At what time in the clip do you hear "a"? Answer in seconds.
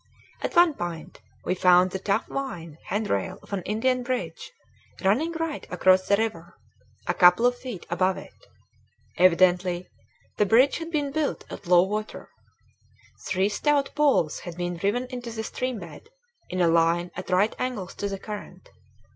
7.05-7.13, 16.61-16.67